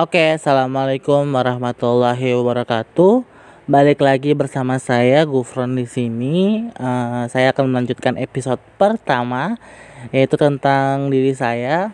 Oke, 0.00 0.40
assalamualaikum 0.40 1.28
warahmatullahi 1.28 2.32
wabarakatuh. 2.32 3.20
Balik 3.68 4.00
lagi 4.00 4.32
bersama 4.32 4.80
saya 4.80 5.28
Gufron 5.28 5.76
di 5.76 5.84
sini. 5.84 6.64
Uh, 6.72 7.28
saya 7.28 7.52
akan 7.52 7.68
melanjutkan 7.68 8.16
episode 8.16 8.64
pertama, 8.80 9.60
yaitu 10.08 10.40
tentang 10.40 11.12
diri 11.12 11.36
saya. 11.36 11.92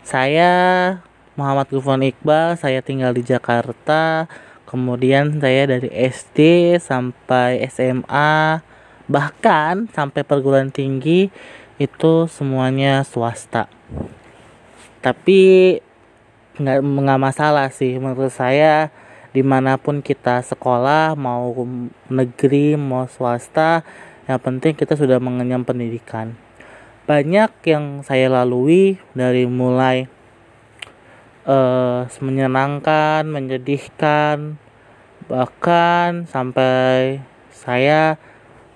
Saya 0.00 0.48
Muhammad 1.36 1.68
Gufron 1.68 2.00
Iqbal. 2.00 2.56
Saya 2.56 2.80
tinggal 2.80 3.12
di 3.12 3.20
Jakarta. 3.20 4.24
Kemudian 4.64 5.36
saya 5.36 5.68
dari 5.68 5.92
SD 5.92 6.80
sampai 6.80 7.60
SMA, 7.68 8.64
bahkan 9.04 9.84
sampai 9.92 10.24
perguruan 10.24 10.72
tinggi 10.72 11.28
itu 11.76 12.24
semuanya 12.24 13.04
swasta. 13.04 13.68
Tapi 15.04 15.76
nggak 16.58 16.78
nggak 16.82 17.22
masalah 17.22 17.70
sih. 17.70 17.96
Menurut 17.96 18.34
saya 18.34 18.90
di 19.30 19.46
mana 19.46 19.78
pun 19.78 20.02
kita 20.02 20.42
sekolah 20.42 21.14
mau 21.14 21.54
negeri 22.10 22.74
mau 22.74 23.06
swasta 23.06 23.86
yang 24.26 24.40
penting 24.42 24.74
kita 24.74 24.98
sudah 24.98 25.22
mengenyam 25.22 25.62
pendidikan. 25.62 26.34
Banyak 27.08 27.64
yang 27.64 28.04
saya 28.04 28.28
lalui 28.28 29.00
dari 29.16 29.48
mulai 29.48 30.10
uh, 31.48 32.04
menyenangkan 32.20 33.24
menyedihkan 33.24 34.60
bahkan 35.28 36.28
sampai 36.28 37.20
saya 37.52 38.20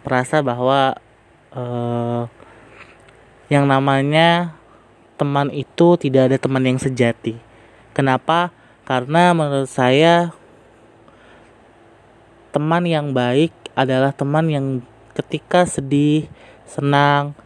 merasa 0.04 0.40
bahwa 0.40 0.96
uh, 1.52 2.28
yang 3.52 3.68
namanya 3.68 4.56
teman 5.20 5.52
itu 5.52 6.00
tidak 6.00 6.32
ada 6.32 6.36
teman 6.40 6.64
yang 6.64 6.80
sejati 6.80 7.51
Kenapa? 7.92 8.52
Karena 8.88 9.36
menurut 9.36 9.68
saya 9.68 10.32
teman 12.52 12.84
yang 12.84 13.16
baik 13.16 13.52
adalah 13.72 14.12
teman 14.12 14.48
yang 14.48 14.66
ketika 15.16 15.64
sedih, 15.64 16.28
senang, 16.64 17.36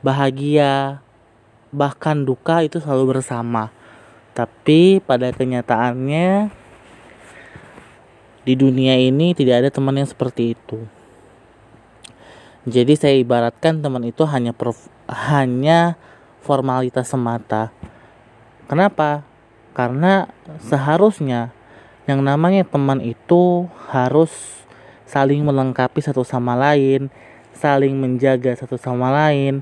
bahagia, 0.00 1.00
bahkan 1.72 2.24
duka 2.24 2.64
itu 2.64 2.80
selalu 2.80 3.16
bersama. 3.16 3.72
Tapi 4.36 5.02
pada 5.02 5.32
kenyataannya 5.34 6.52
di 8.48 8.54
dunia 8.56 8.96
ini 8.96 9.36
tidak 9.36 9.66
ada 9.66 9.70
teman 9.72 10.00
yang 10.00 10.08
seperti 10.08 10.56
itu. 10.56 10.80
Jadi 12.68 12.92
saya 12.96 13.16
ibaratkan 13.16 13.80
teman 13.80 14.04
itu 14.04 14.24
hanya 14.28 14.52
hanya 15.08 15.96
formalitas 16.44 17.08
semata. 17.08 17.72
Kenapa? 18.68 19.24
Karena 19.76 20.30
seharusnya 20.62 21.52
yang 22.08 22.24
namanya 22.24 22.64
teman 22.64 23.04
itu 23.04 23.68
harus 23.92 24.32
saling 25.04 25.44
melengkapi 25.44 26.00
satu 26.00 26.24
sama 26.24 26.56
lain, 26.56 27.12
saling 27.52 27.96
menjaga 27.96 28.56
satu 28.56 28.80
sama 28.80 29.12
lain. 29.12 29.60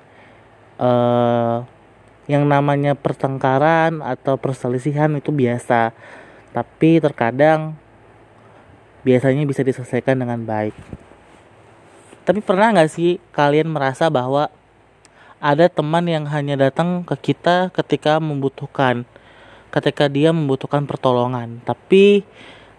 Uh, 0.76 1.64
yang 2.26 2.42
namanya 2.42 2.98
pertengkaran 2.98 4.02
atau 4.02 4.34
perselisihan 4.34 5.10
itu 5.14 5.30
biasa, 5.30 5.94
tapi 6.50 6.98
terkadang 6.98 7.78
biasanya 9.06 9.46
bisa 9.46 9.62
diselesaikan 9.62 10.18
dengan 10.18 10.42
baik. 10.42 10.74
Tapi 12.26 12.42
pernah 12.42 12.74
nggak 12.74 12.90
sih 12.90 13.22
kalian 13.30 13.70
merasa 13.70 14.10
bahwa 14.10 14.50
ada 15.38 15.70
teman 15.70 16.10
yang 16.10 16.26
hanya 16.26 16.58
datang 16.58 17.06
ke 17.06 17.14
kita 17.30 17.70
ketika 17.70 18.18
membutuhkan? 18.18 19.06
Ketika 19.70 20.06
dia 20.10 20.30
membutuhkan 20.30 20.84
pertolongan. 20.84 21.60
Tapi 21.62 22.22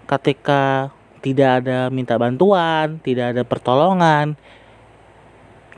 ketika 0.08 0.92
tidak 1.20 1.64
ada 1.64 1.92
minta 1.92 2.16
bantuan 2.16 3.02
tidak 3.02 3.36
ada 3.36 3.44
pertolongan 3.44 4.38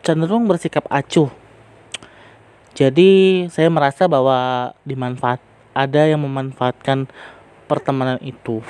cenderung 0.03 0.47
bersikap 0.47 0.85
acuh. 0.87 1.31
Jadi 2.77 3.45
saya 3.51 3.67
merasa 3.67 4.07
bahwa 4.07 4.71
dimanfaat 4.87 5.41
ada 5.75 6.07
yang 6.07 6.23
memanfaatkan 6.23 7.09
pertemanan 7.67 8.21
itu. 8.23 8.63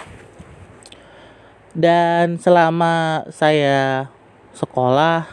Dan 1.75 2.42
selama 2.42 3.24
saya 3.30 4.09
sekolah 4.58 5.30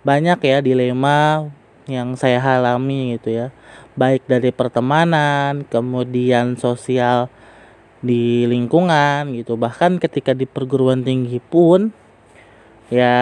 banyak 0.00 0.40
ya 0.40 0.58
dilema 0.64 1.52
yang 1.84 2.16
saya 2.16 2.40
alami 2.40 3.16
gitu 3.20 3.36
ya 3.36 3.46
baik 3.98 4.30
dari 4.30 4.54
pertemanan, 4.54 5.66
kemudian 5.66 6.54
sosial 6.54 7.26
di 7.98 8.46
lingkungan 8.46 9.34
gitu. 9.34 9.58
Bahkan 9.58 9.98
ketika 9.98 10.38
di 10.38 10.46
perguruan 10.46 11.02
tinggi 11.02 11.42
pun 11.42 11.90
ya 12.88 13.18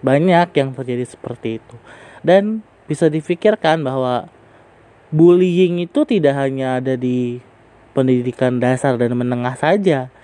banyak 0.00 0.48
yang 0.54 0.70
terjadi 0.70 1.04
seperti 1.04 1.58
itu. 1.58 1.76
Dan 2.22 2.62
bisa 2.86 3.10
difikirkan 3.10 3.82
bahwa 3.82 4.30
bullying 5.10 5.82
itu 5.82 6.06
tidak 6.06 6.38
hanya 6.38 6.78
ada 6.78 6.94
di 6.94 7.42
pendidikan 7.90 8.62
dasar 8.62 8.94
dan 8.94 9.18
menengah 9.18 9.58
saja. 9.58 10.14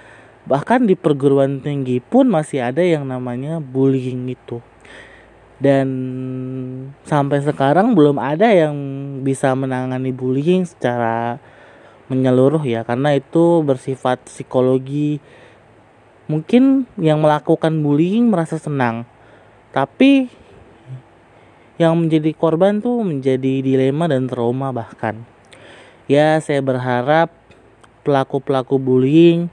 Bahkan 0.47 0.87
di 0.87 0.95
perguruan 0.95 1.61
tinggi 1.61 1.99
pun 1.99 2.31
masih 2.31 2.63
ada 2.63 2.81
yang 2.81 3.05
namanya 3.05 3.59
bullying 3.61 4.31
itu 4.31 4.63
dan 5.61 5.87
sampai 7.05 7.45
sekarang 7.45 7.93
belum 7.93 8.17
ada 8.17 8.49
yang 8.49 8.75
bisa 9.21 9.53
menangani 9.53 10.09
bullying 10.09 10.65
secara 10.65 11.37
menyeluruh 12.09 12.65
ya 12.65 12.83
karena 12.83 13.15
itu 13.15 13.61
bersifat 13.63 14.25
psikologi. 14.27 15.21
Mungkin 16.27 16.89
yang 16.97 17.21
melakukan 17.21 17.85
bullying 17.85 18.33
merasa 18.33 18.57
senang 18.57 19.05
tapi 19.71 20.33
yang 21.77 21.97
menjadi 21.97 22.33
korban 22.37 22.81
tuh 22.81 23.05
menjadi 23.05 23.61
dilema 23.61 24.09
dan 24.09 24.29
trauma 24.29 24.73
bahkan. 24.73 25.23
Ya 26.11 26.41
saya 26.43 26.65
berharap 26.65 27.31
pelaku-pelaku 28.03 28.81
bullying 28.81 29.53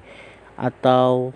atau 0.57 1.31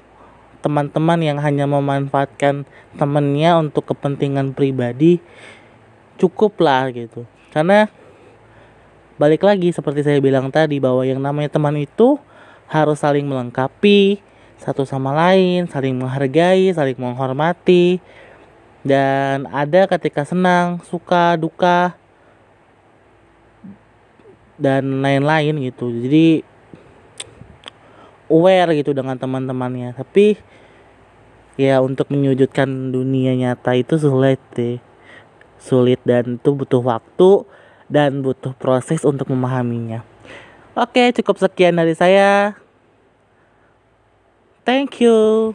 teman-teman 0.61 1.19
yang 1.19 1.37
hanya 1.41 1.65
memanfaatkan 1.65 2.69
temennya 2.95 3.57
untuk 3.57 3.89
kepentingan 3.89 4.53
pribadi 4.53 5.17
cukup 6.21 6.61
lah 6.61 6.93
gitu. 6.93 7.25
Karena 7.49 7.89
balik 9.17 9.41
lagi 9.41 9.73
seperti 9.73 10.05
saya 10.05 10.21
bilang 10.21 10.53
tadi 10.53 10.77
bahwa 10.77 11.01
yang 11.01 11.17
namanya 11.17 11.57
teman 11.57 11.77
itu 11.77 12.21
harus 12.69 13.01
saling 13.01 13.27
melengkapi 13.27 14.23
satu 14.61 14.85
sama 14.85 15.11
lain 15.11 15.65
saling 15.65 15.97
menghargai 15.97 16.69
saling 16.71 16.95
menghormati. 16.95 17.97
Dan 18.81 19.45
ada 19.53 19.85
ketika 19.85 20.25
senang 20.25 20.81
suka 20.89 21.37
duka 21.37 21.93
dan 24.57 25.01
lain-lain 25.01 25.57
gitu. 25.61 25.89
Jadi 25.89 26.41
aware 28.31 28.71
gitu 28.79 28.95
dengan 28.95 29.19
teman-temannya. 29.19 29.91
Tapi 29.99 30.39
ya 31.59 31.83
untuk 31.83 32.07
menyujudkan 32.07 32.95
dunia 32.95 33.35
nyata 33.35 33.75
itu 33.75 33.99
sulit 33.99 34.39
deh 34.55 34.79
sulit 35.61 36.01
dan 36.01 36.41
itu 36.41 36.49
butuh 36.57 36.81
waktu 36.81 37.45
dan 37.85 38.25
butuh 38.25 38.57
proses 38.57 39.05
untuk 39.05 39.29
memahaminya. 39.29 40.01
Oke 40.73 41.13
cukup 41.13 41.37
sekian 41.37 41.77
dari 41.77 41.93
saya. 41.93 42.57
Thank 44.65 45.05
you 45.05 45.53